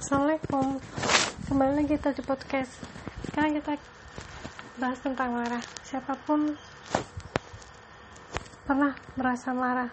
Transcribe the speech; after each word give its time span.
Assalamualaikum. 0.00 0.80
Kembali 1.52 1.72
lagi 1.76 2.00
kita 2.00 2.16
di 2.16 2.24
podcast. 2.24 2.80
Sekarang 3.28 3.60
kita 3.60 3.76
bahas 4.80 5.04
tentang 5.04 5.36
marah. 5.36 5.60
Siapa 5.84 6.16
pun 6.24 6.56
pernah 8.64 8.96
merasa 9.12 9.52
marah. 9.52 9.92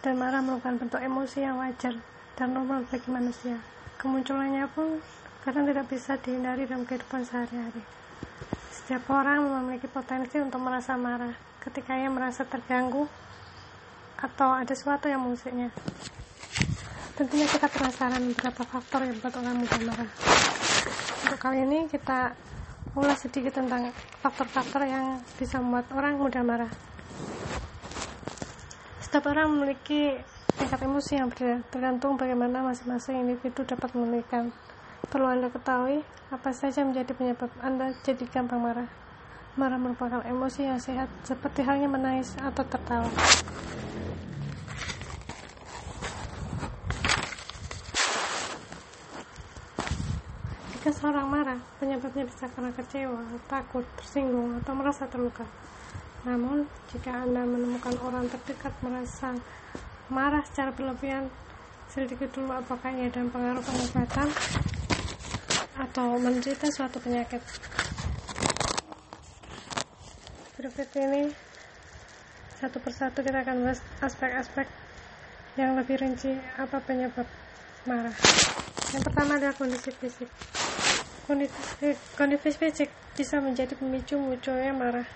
Dan 0.00 0.16
marah 0.16 0.40
merupakan 0.40 0.80
bentuk 0.80 1.04
emosi 1.04 1.44
yang 1.44 1.60
wajar 1.60 1.92
dan 2.40 2.56
normal 2.56 2.88
bagi 2.88 3.12
manusia. 3.12 3.60
Kemunculannya 4.00 4.64
pun 4.72 5.04
kadang 5.44 5.68
tidak 5.68 5.92
bisa 5.92 6.16
dihindari 6.16 6.64
dalam 6.64 6.88
kehidupan 6.88 7.28
sehari-hari. 7.28 7.98
Setiap 8.88 9.04
orang 9.12 9.44
memiliki 9.44 9.84
potensi 9.84 10.40
untuk 10.40 10.64
merasa 10.64 10.96
marah 10.96 11.36
Ketika 11.60 11.92
ia 11.92 12.08
merasa 12.08 12.48
terganggu 12.48 13.04
Atau 14.16 14.48
ada 14.48 14.72
sesuatu 14.72 15.12
yang 15.12 15.28
mengusiknya 15.28 15.68
tentunya 17.18 17.50
kita 17.50 17.66
penasaran 17.66 18.22
beberapa 18.30 18.62
faktor 18.62 19.02
yang 19.02 19.18
membuat 19.18 19.34
orang 19.42 19.58
mudah 19.58 19.80
marah. 19.90 20.10
Untuk 21.26 21.38
kali 21.42 21.58
ini 21.66 21.78
kita 21.90 22.30
ulas 22.94 23.18
sedikit 23.18 23.58
tentang 23.58 23.90
faktor-faktor 24.22 24.86
yang 24.86 25.18
bisa 25.34 25.58
membuat 25.58 25.90
orang 25.98 26.14
mudah 26.14 26.46
marah. 26.46 26.70
Setiap 29.02 29.34
orang 29.34 29.50
memiliki 29.50 30.14
tingkat 30.54 30.78
emosi 30.78 31.12
yang 31.18 31.26
berbeda 31.26 31.58
tergantung 31.74 32.14
bagaimana 32.14 32.62
masing-masing 32.70 33.26
individu 33.26 33.66
dapat 33.66 33.90
memiliki 33.98 34.46
perlu 35.08 35.24
anda 35.24 35.48
ketahui 35.48 36.04
apa 36.28 36.52
saja 36.52 36.84
menjadi 36.84 37.16
penyebab 37.16 37.48
anda 37.64 37.96
jadi 38.04 38.28
gampang 38.28 38.60
marah? 38.60 38.88
Marah 39.56 39.80
merupakan 39.80 40.20
emosi 40.20 40.68
yang 40.68 40.76
sehat 40.76 41.08
seperti 41.24 41.64
halnya 41.64 41.88
menangis 41.88 42.36
atau 42.36 42.60
tertawa. 42.68 43.08
Jika 50.76 50.90
seorang 50.92 51.26
marah, 51.26 51.58
penyebabnya 51.80 52.28
bisa 52.28 52.46
karena 52.52 52.70
kecewa, 52.70 53.24
takut, 53.50 53.82
tersinggung, 53.98 54.60
atau 54.62 54.72
merasa 54.76 55.08
terluka. 55.10 55.48
Namun, 56.22 56.68
jika 56.92 57.24
Anda 57.24 57.42
menemukan 57.48 57.98
orang 58.04 58.30
terdekat 58.30 58.76
merasa 58.84 59.34
marah 60.06 60.44
secara 60.46 60.70
berlebihan, 60.70 61.32
selidiki 61.88 62.28
dulu 62.30 62.52
apakah 62.52 62.92
ia 62.94 63.08
dalam 63.08 63.32
pengaruh 63.32 63.64
pengobatan 63.64 64.28
atau 65.98 66.14
menderita 66.14 66.70
suatu 66.70 67.02
penyakit. 67.02 67.42
Berikut 70.54 70.86
ini 70.94 71.26
satu 72.62 72.78
persatu 72.78 73.18
kita 73.18 73.42
akan 73.42 73.66
bahas 73.66 73.82
aspek-aspek 73.98 74.70
yang 75.58 75.74
lebih 75.74 75.98
rinci 75.98 76.38
apa 76.54 76.78
penyebab 76.86 77.26
marah. 77.90 78.14
Yang 78.94 79.02
pertama 79.10 79.42
adalah 79.42 79.58
kondisi 79.58 79.90
fisik. 79.90 80.30
Kondisi 82.14 82.50
fisik 82.54 82.90
bisa 83.18 83.42
menjadi 83.42 83.74
pemicu 83.74 84.22
munculnya 84.22 84.70
marah. 84.70 85.08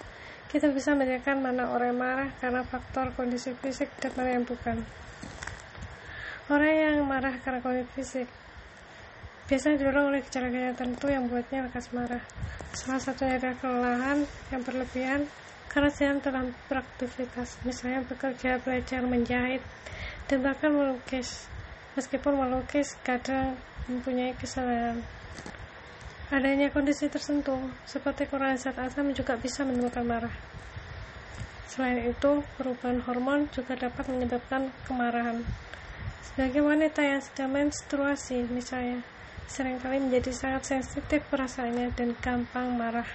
Kita 0.50 0.66
bisa 0.74 0.98
membedakan 0.98 1.46
mana 1.46 1.70
orang 1.70 1.94
yang 1.94 2.02
marah 2.02 2.30
karena 2.42 2.66
faktor 2.66 3.14
kondisi 3.14 3.54
fisik 3.54 3.86
dan 4.02 4.10
mana 4.18 4.34
yang 4.34 4.42
bukan. 4.42 4.82
Orang 6.50 6.74
yang 6.74 7.06
marah 7.06 7.38
karena 7.38 7.62
kondisi 7.62 7.90
fisik 7.94 8.41
biasanya 9.50 9.82
didorong 9.82 10.06
oleh 10.14 10.20
gejala-gejala 10.26 10.74
tertentu 10.74 11.06
yang 11.10 11.22
membuatnya 11.26 11.66
lekas 11.66 11.86
marah. 11.90 12.22
Salah 12.72 13.02
satunya 13.02 13.36
adalah 13.36 13.56
kelelahan 13.58 14.18
yang 14.54 14.62
berlebihan 14.64 15.20
karena 15.72 15.88
sedang 15.88 16.20
dalam 16.20 16.46
beraktivitas, 16.68 17.56
misalnya 17.64 18.04
bekerja, 18.04 18.60
belajar, 18.60 19.00
menjahit, 19.08 19.64
dan 20.28 20.44
bahkan 20.44 20.68
melukis. 20.68 21.48
Meskipun 21.96 22.36
melukis 22.36 22.92
kadang 23.00 23.56
mempunyai 23.88 24.36
kesalahan. 24.36 25.00
Adanya 26.32 26.72
kondisi 26.72 27.12
tersentuh, 27.12 27.60
seperti 27.84 28.24
kekurangan 28.24 28.56
zat 28.56 28.76
asam 28.80 29.12
juga 29.12 29.36
bisa 29.36 29.68
menimbulkan 29.68 30.04
marah. 30.04 30.32
Selain 31.68 32.08
itu, 32.08 32.40
perubahan 32.56 33.04
hormon 33.04 33.48
juga 33.52 33.76
dapat 33.76 34.08
menyebabkan 34.08 34.72
kemarahan. 34.88 35.44
Sebagai 36.24 36.64
wanita 36.64 37.04
yang 37.04 37.20
sedang 37.20 37.52
menstruasi, 37.52 38.48
misalnya, 38.48 39.04
sering 39.50 39.80
kali 39.82 39.98
menjadi 40.02 40.30
sangat 40.30 40.62
sensitif 40.68 41.22
perasaannya 41.30 41.94
dan 41.94 42.14
gampang 42.20 42.74
marah. 42.74 43.08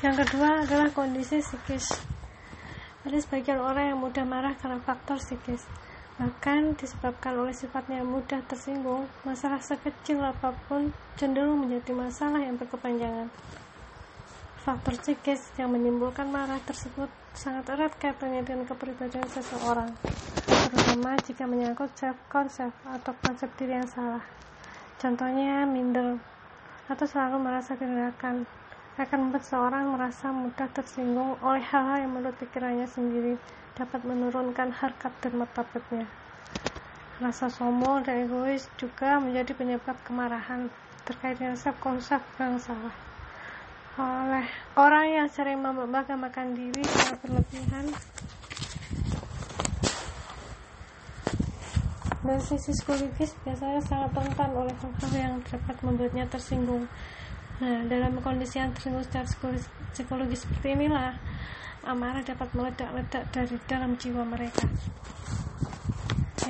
Yang 0.00 0.14
kedua 0.26 0.64
adalah 0.64 0.88
kondisi 0.92 1.44
psikis. 1.44 1.86
Ada 3.04 3.18
sebagian 3.20 3.60
orang 3.60 3.94
yang 3.94 3.98
mudah 4.00 4.24
marah 4.28 4.54
karena 4.58 4.80
faktor 4.84 5.16
psikis 5.16 5.64
bahkan 6.20 6.76
disebabkan 6.76 7.32
oleh 7.32 7.56
sifatnya 7.56 8.04
mudah 8.04 8.44
tersinggung, 8.44 9.08
masalah 9.24 9.56
sekecil 9.64 10.20
apa 10.20 10.52
pun 10.68 10.92
cenderung 11.16 11.64
menjadi 11.64 11.96
masalah 11.96 12.44
yang 12.44 12.60
berkepanjangan. 12.60 13.32
Faktor 14.60 14.92
psikis 15.00 15.40
yang 15.56 15.72
menimbulkan 15.72 16.28
marah 16.28 16.60
tersebut 16.68 17.08
sangat 17.32 17.64
erat 17.72 17.96
kaitannya 17.96 18.44
dengan 18.44 18.68
kepribadian 18.68 19.24
seseorang, 19.32 19.88
terutama 20.44 21.16
jika 21.24 21.48
menyangkut 21.48 21.88
self-konsep 21.96 22.68
atau 22.84 23.12
konsep 23.24 23.48
diri 23.56 23.80
yang 23.80 23.88
salah. 23.88 24.20
Contohnya 25.00 25.64
minder 25.64 26.20
atau 26.92 27.06
selalu 27.08 27.40
merasa 27.40 27.72
tindakan 27.72 28.44
akan 29.00 29.18
membuat 29.32 29.48
seorang 29.48 29.96
merasa 29.96 30.28
mudah 30.28 30.68
tersinggung 30.76 31.40
oleh 31.40 31.64
hal-hal 31.64 32.04
yang 32.04 32.12
menurut 32.12 32.36
pikirannya 32.36 32.84
sendiri 32.84 33.40
dapat 33.80 34.04
menurunkan 34.04 34.76
harkat 34.76 35.12
dan 35.24 35.40
martabatnya. 35.40 36.04
Rasa 37.16 37.48
sombong 37.48 38.04
dan 38.04 38.28
egois 38.28 38.68
juga 38.76 39.16
menjadi 39.24 39.56
penyebab 39.56 39.96
kemarahan 40.04 40.68
terkait 41.08 41.40
dengan 41.40 41.56
konsep 41.80 42.20
yang 42.36 42.60
salah. 42.60 42.92
Oleh 44.00 44.48
orang 44.80 45.06
yang 45.12 45.28
sering 45.28 45.60
membanggakan 45.60 46.56
diri 46.56 46.80
secara 46.88 47.20
berlebihan 47.20 47.84
dan 52.20 52.38
sisi 52.40 52.70
psikologis 52.76 53.34
biasanya 53.42 53.80
sangat 53.84 54.12
rentan 54.14 54.50
oleh 54.54 54.72
hal-hal 54.76 55.12
yang 55.12 55.34
dapat 55.44 55.76
membuatnya 55.84 56.24
tersinggung. 56.30 56.84
Nah, 57.60 57.84
dalam 57.90 58.16
kondisi 58.24 58.56
yang 58.56 58.72
tersinggung 58.72 59.04
secara 59.04 59.26
psikologis 59.92 60.46
seperti 60.46 60.78
inilah, 60.78 61.18
amarah 61.84 62.24
dapat 62.24 62.48
meledak-ledak 62.56 63.24
dari 63.34 63.56
dalam 63.68 63.98
jiwa 63.98 64.22
mereka. 64.24 64.64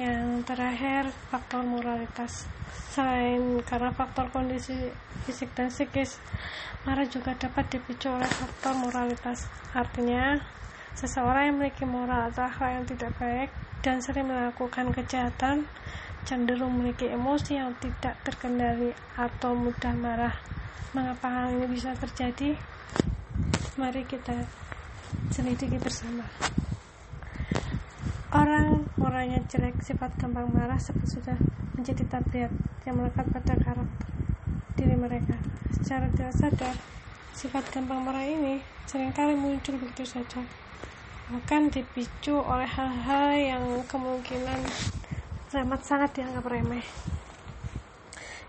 Yang 0.00 0.48
terakhir, 0.48 1.12
faktor 1.28 1.60
moralitas. 1.60 2.48
Selain 2.88 3.60
karena 3.68 3.92
faktor 3.92 4.32
kondisi 4.32 4.72
fisik 5.28 5.52
dan 5.52 5.68
psikis, 5.68 6.16
marah 6.88 7.04
juga 7.04 7.36
dapat 7.36 7.68
dipicu 7.68 8.08
oleh 8.08 8.24
faktor 8.24 8.80
moralitas. 8.80 9.44
Artinya, 9.76 10.40
seseorang 10.96 11.52
yang 11.52 11.56
memiliki 11.60 11.84
moral 11.84 12.32
atau 12.32 12.48
akhlak 12.48 12.80
yang 12.80 12.86
tidak 12.88 13.12
baik 13.20 13.50
dan 13.84 14.00
sering 14.00 14.24
melakukan 14.32 14.88
kejahatan 14.88 15.68
cenderung 16.24 16.80
memiliki 16.80 17.04
emosi 17.12 17.60
yang 17.60 17.76
tidak 17.76 18.16
terkendali 18.24 18.96
atau 19.20 19.52
mudah 19.52 19.92
marah. 20.00 20.34
Mengapa 20.96 21.28
hal 21.28 21.60
ini 21.60 21.76
bisa 21.76 21.92
terjadi? 21.92 22.56
Mari 23.76 24.08
kita 24.08 24.48
selidiki 25.28 25.76
bersama 25.76 26.24
orang 28.30 28.86
moralnya 28.94 29.42
jelek 29.50 29.82
sifat 29.82 30.14
gampang 30.14 30.46
marah 30.54 30.78
seperti 30.78 31.18
sudah 31.18 31.38
menjadi 31.74 32.06
tabiat 32.06 32.52
yang 32.86 32.94
melekat 33.02 33.26
pada 33.34 33.54
karakter 33.58 34.08
diri 34.78 34.94
mereka. 34.94 35.34
Secara 35.74 36.06
tidak 36.14 36.34
sadar 36.38 36.74
sifat 37.34 37.64
gampang 37.74 38.06
marah 38.06 38.22
ini 38.22 38.62
sering 38.86 39.10
kali 39.10 39.34
muncul 39.34 39.74
begitu 39.82 40.06
saja. 40.06 40.46
Bahkan 41.30 41.70
dipicu 41.74 42.38
oleh 42.38 42.66
hal-hal 42.66 43.34
yang 43.34 43.64
kemungkinan 43.86 44.62
amat 45.50 45.82
sangat 45.82 46.10
dianggap 46.14 46.46
remeh. 46.46 46.86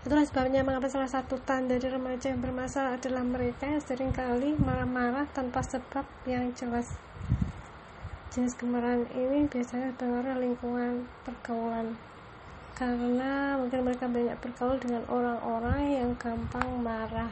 Itulah 0.02 0.26
sebabnya 0.26 0.66
mengapa 0.66 0.90
salah 0.90 1.10
satu 1.10 1.38
tanda 1.42 1.78
dari 1.78 1.94
remaja 1.94 2.30
yang 2.30 2.42
bermasalah 2.42 2.98
adalah 2.98 3.22
mereka 3.22 3.70
yang 3.70 3.82
sering 3.82 4.10
kali 4.10 4.54
marah-marah 4.58 5.30
tanpa 5.30 5.62
sebab 5.62 6.06
yang 6.26 6.50
jelas. 6.54 6.90
Jenis 8.32 8.56
kemarahan 8.56 9.04
ini 9.12 9.44
biasanya 9.44 9.92
berpengaruh 9.92 10.40
lingkungan 10.40 11.04
pergaulan 11.20 11.92
karena 12.72 13.60
mungkin 13.60 13.84
mereka 13.84 14.08
banyak 14.08 14.40
bergaul 14.40 14.80
dengan 14.80 15.04
orang-orang 15.12 16.00
yang 16.00 16.10
gampang 16.16 16.64
marah. 16.80 17.28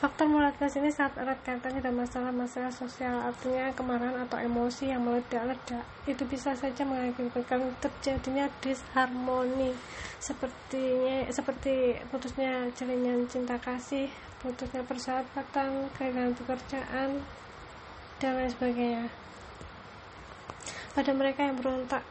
Faktor 0.00 0.32
moralitas 0.32 0.72
ini 0.80 0.88
sangat 0.88 1.20
erat 1.20 1.36
kaitannya 1.44 1.84
dengan 1.84 2.08
masalah-masalah 2.08 2.72
sosial, 2.72 3.20
artinya 3.20 3.68
kemarahan 3.76 4.24
atau 4.24 4.40
emosi 4.40 4.96
yang 4.96 5.04
meledak-ledak. 5.04 5.84
Itu 6.08 6.24
bisa 6.24 6.56
saja 6.56 6.82
mengakibatkan 6.88 7.76
terjadinya 7.84 8.48
disharmoni, 8.64 9.76
sepertinya 10.16 11.28
seperti 11.28 12.00
putusnya 12.08 12.72
jalinan 12.72 13.28
cinta 13.28 13.60
kasih, 13.60 14.08
putusnya 14.40 14.80
persahabatan, 14.88 15.92
kehilangan 16.00 16.32
pekerjaan, 16.40 17.20
dan 18.20 18.36
lain 18.36 18.52
sebagainya. 18.52 19.04
Pada 20.92 21.10
mereka 21.16 21.48
yang 21.48 21.56
berontak 21.56 22.04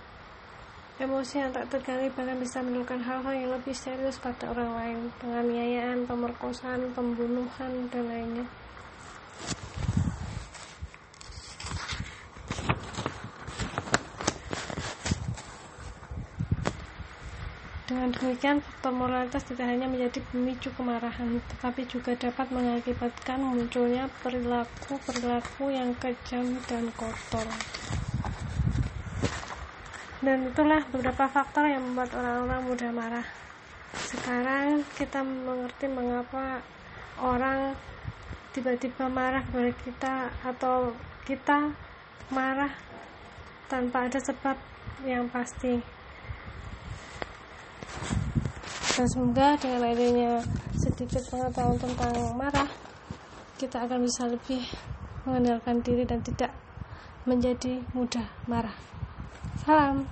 emosi 1.00 1.40
yang 1.40 1.56
tak 1.56 1.72
tergali 1.72 2.12
bahkan 2.12 2.36
bisa 2.36 2.60
menimbulkan 2.60 3.00
hal-hal 3.06 3.32
yang 3.32 3.54
lebih 3.56 3.78
serius 3.78 4.20
pada 4.20 4.52
orang 4.52 4.72
lain. 4.76 4.98
Penganiayaan, 5.22 6.10
pemerkosaan, 6.10 6.92
pembunuhan, 6.92 7.88
dan 7.94 8.04
lainnya 8.10 8.59
Dengan 17.90 18.14
demikian, 18.14 18.62
faktor 18.62 18.94
moralitas 18.94 19.42
tidak 19.50 19.66
hanya 19.66 19.90
menjadi 19.90 20.22
pemicu 20.30 20.70
kemarahan, 20.78 21.42
tetapi 21.42 21.90
juga 21.90 22.14
dapat 22.14 22.54
mengakibatkan 22.54 23.42
munculnya 23.42 24.06
perilaku-perilaku 24.22 25.74
yang 25.74 25.98
kejam 25.98 26.62
dan 26.70 26.94
kotor. 26.94 27.50
Dan 30.22 30.54
itulah 30.54 30.86
beberapa 30.94 31.26
faktor 31.34 31.66
yang 31.66 31.82
membuat 31.82 32.14
orang-orang 32.14 32.62
mudah 32.70 32.92
marah. 32.94 33.28
Sekarang 33.98 34.86
kita 34.94 35.26
mengerti 35.26 35.90
mengapa 35.90 36.62
orang 37.18 37.74
tiba-tiba 38.54 39.10
marah 39.10 39.42
kepada 39.50 39.74
kita 39.82 40.14
atau 40.46 40.94
kita 41.26 41.74
marah 42.30 42.70
tanpa 43.66 44.06
ada 44.06 44.22
sebab 44.22 44.62
yang 45.10 45.26
pasti 45.34 45.99
dan 49.00 49.08
semoga 49.08 49.56
dengan 49.64 49.96
adanya 49.96 50.44
sedikit 50.76 51.24
pengetahuan 51.32 51.80
tentang 51.80 52.36
marah 52.36 52.68
kita 53.56 53.88
akan 53.88 54.04
bisa 54.04 54.28
lebih 54.28 54.60
mengenalkan 55.24 55.80
diri 55.80 56.04
dan 56.04 56.20
tidak 56.20 56.52
menjadi 57.24 57.80
mudah 57.96 58.28
marah. 58.52 58.76
Salam 59.64 60.04